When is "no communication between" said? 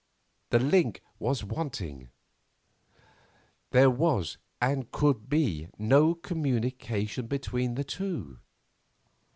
5.77-7.75